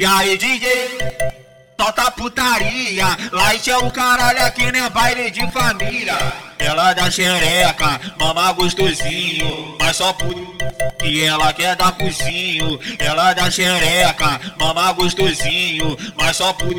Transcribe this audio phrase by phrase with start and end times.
[0.00, 0.68] E aí, DJ?
[1.76, 6.16] Solta putaria, lá é o caralho aqui nem baile de família.
[6.56, 10.34] Ela dá xereca, mama gostosinho, mas só por
[11.00, 12.78] que ela quer dar cozinho.
[12.96, 16.74] Ela dá xereca, mama gostosinho, mas só por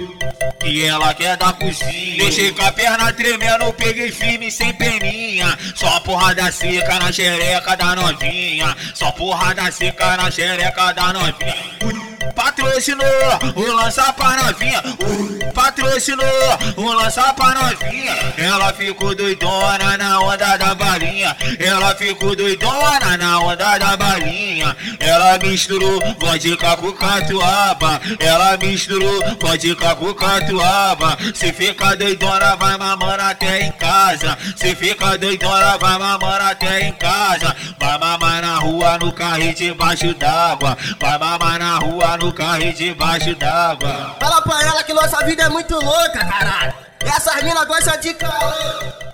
[0.61, 2.17] que ela quer dar cozinho.
[2.19, 5.57] Deixei com a perna tremendo, peguei firme sem peninha.
[5.75, 8.77] Só porrada seca na xereca da novinha.
[8.93, 11.98] Só porrada seca na xereca da novinha
[12.39, 13.05] patrocinou
[13.55, 14.81] o lança pra novinha.
[15.53, 16.25] Patrocinou
[16.77, 18.15] o lança pra novinha.
[18.37, 21.35] Ela ficou doidona na onda da balinha.
[21.59, 23.38] Ela ficou doidona na.
[25.29, 28.01] Ela misturou vodka com catuaba.
[28.19, 31.15] Ela misturou vodka com catuaba.
[31.35, 34.35] Se fica doidona, vai mamando até em casa.
[34.55, 37.55] Se fica doidona, vai mamando até em casa.
[37.79, 40.75] Vai mamar na rua no carrinho debaixo d'água.
[40.99, 44.15] Vai mamar na rua no carrinho debaixo d'água.
[44.19, 46.73] Fala pra ela que nossa vida é muito louca, caralho.
[47.01, 49.09] Essas minas gostam de calor.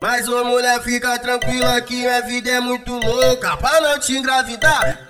[0.00, 3.56] Mas ô mulher, fica tranquila que minha vida é muito louca.
[3.58, 5.09] Pra não te engravidar,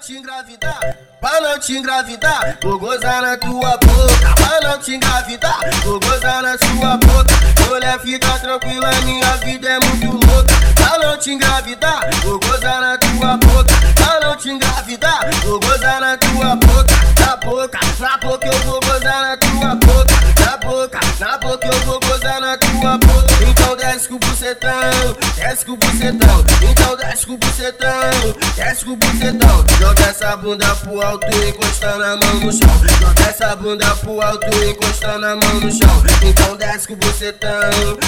[0.00, 0.96] te engravidar.
[1.20, 4.34] Pra não te engravidar, vou gozar na tua boca.
[4.34, 7.68] Pra não te engravidar, vou gozar na sua boca.
[7.68, 10.54] Mulher, fica tranquila, minha vida é muito louca.
[10.74, 13.74] Pra não te engravidar, vou gozar na tua boca.
[13.94, 17.00] Pra não te engravidar, vou gozar na tua boca.
[17.20, 20.14] Na boca, na boca eu vou gozar na tua boca.
[20.40, 22.59] Na boca, na boca eu vou gozar na tua boca.
[24.00, 26.44] Desce com o bucetão, desce com o bucetão.
[26.70, 29.64] Então desce com o bucetão, desce com o bucetão.
[29.78, 32.70] Joga essa bunda pro alto, encostando a mão no chão.
[32.98, 36.02] Joga essa bunda pro alto, encostando a mão no chão.
[36.22, 37.50] Então desce com o bucetão,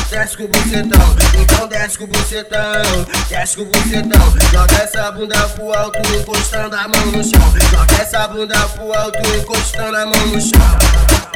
[0.09, 1.17] desce com o bucetão.
[1.39, 4.35] Então desce com o bucetão, desce com o bucetão.
[4.51, 7.55] Joga essa bunda pro alto, encostando a mão no chão.
[7.71, 11.32] Joga essa bunda pro alto, encostando a mão no chão.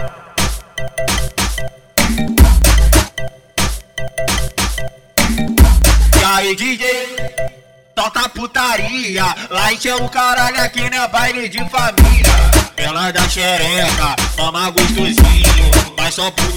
[8.17, 12.33] Solta putaria, lá é o caralho aqui não é baile de família.
[12.75, 16.51] Ela dá xereca, mama gostosinho, mas só por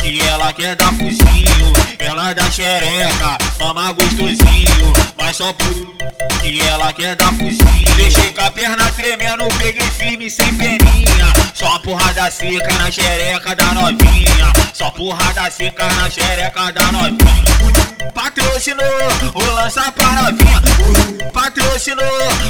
[0.00, 1.72] que ela quer dar focinho.
[2.00, 5.97] Ela dá xereca, mama gostosinho, mas só por
[6.50, 7.96] que ela quer dar focinho.
[7.96, 11.32] Deixei com a perna tremendo, peguei firme sem peninha.
[11.54, 14.52] Só porrada seca na xereca da novinha.
[14.72, 18.12] Só porrada seca na xereca da novinha.
[18.14, 18.86] Patrocinou
[19.34, 20.62] o lança pra novinha.
[21.32, 22.04] Patrocinou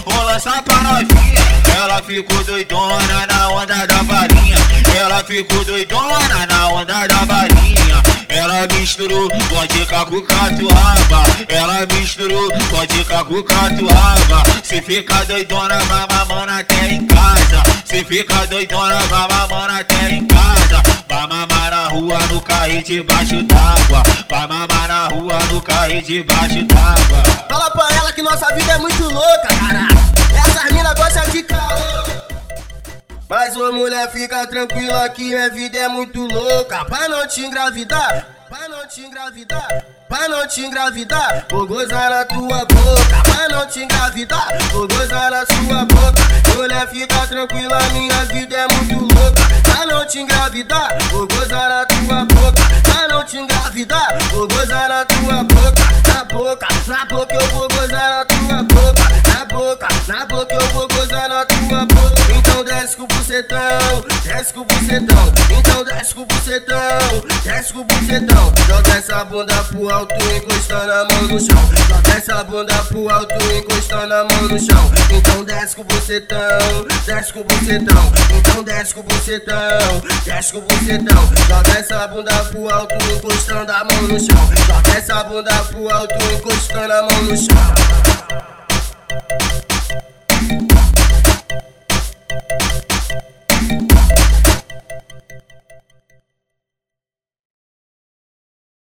[0.07, 1.28] o lança pra novinha.
[1.77, 4.57] Ela ficou doidona na onda da balinha.
[4.97, 8.03] Ela ficou doidona na onda da balinha.
[8.29, 11.23] Ela misturou vodka com catuaba.
[11.49, 14.43] Ela misturou vodka com catuaba.
[14.63, 17.63] Se fica doidona, vai mamando até em casa.
[17.85, 20.83] Se fica doidona, vai mamando até em casa.
[21.09, 24.03] Vai mamar na rua no carrinho debaixo d'água.
[24.29, 27.23] Vai mamar na rua no carrinho debaixo d'água.
[27.49, 30.08] Fala pra ela que nossa vida é muito louca, caralho.
[30.37, 32.05] Essas minas gostam de calor.
[33.29, 36.85] Mas ô mulher, fica tranquila que minha vida é muito louca.
[36.87, 39.85] Pra não te engravidar, pra não te engravidar.
[40.09, 43.23] Pra não te engravidar, vou gozar na tua boca.
[43.31, 46.57] Pra não te engravidar, vou gozar na sua boca.
[46.57, 49.43] Mulher, fica tranquila, minha vida é muito louca.
[49.63, 52.63] Pra não te engravidar, vou gozar na tua boca.
[52.85, 55.89] Pra não te engravidar, vou gozar na tua boca.
[56.09, 58.38] Na boca, na boca eu vou gozar na tua
[60.09, 62.33] na boca eu vou gozar na tua boca.
[62.35, 63.59] Então desce com o bucetão,
[64.25, 65.33] desce com o bucetão.
[65.59, 66.79] Então desce com o bucetão,
[67.45, 68.53] desce com o bucetão.
[68.67, 71.71] Joga essa bunda pro alto, encostando a mão no chão.
[71.89, 74.91] Joga essa bunda pro alto, encostando a mão no chão.
[75.11, 76.39] Então desce com o bucetão,
[77.05, 78.13] desce com o bucetão.
[78.39, 81.29] Então desce com o bucetão, desce com o bucetão.
[81.49, 84.51] Joga essa bunda pro alto, encostando a mão no chão.
[84.67, 88.48] Joga essa bunda pro alto, encostando a mão no chão.